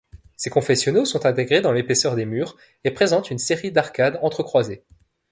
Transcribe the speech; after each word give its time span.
Ses 0.35 0.49
confessionnaux 0.49 1.05
sont 1.05 1.27
intégrés 1.27 1.61
dans 1.61 1.71
l'épaisseur 1.71 2.15
des 2.15 2.25
murs 2.25 2.57
et 2.83 2.89
présentent 2.89 3.29
une 3.29 3.37
série 3.37 3.71
d'arcades 3.71 4.17
entrecroisées. 4.23 4.83